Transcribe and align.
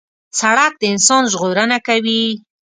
سړک 0.39 0.73
د 0.79 0.83
انسان 0.93 1.23
ژغورنه 1.31 1.77
کوي. 1.87 2.23